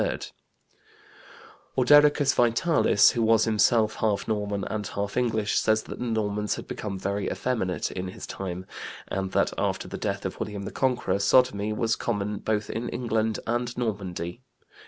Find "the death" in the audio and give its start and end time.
9.87-10.25